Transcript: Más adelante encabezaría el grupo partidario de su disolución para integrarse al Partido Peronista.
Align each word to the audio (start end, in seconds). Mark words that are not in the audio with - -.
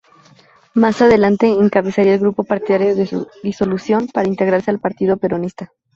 Más 0.73 0.99
adelante 1.03 1.45
encabezaría 1.51 2.15
el 2.15 2.21
grupo 2.21 2.43
partidario 2.43 2.95
de 2.95 3.05
su 3.05 3.27
disolución 3.43 4.07
para 4.07 4.27
integrarse 4.27 4.71
al 4.71 4.79
Partido 4.79 5.17
Peronista. 5.17 5.71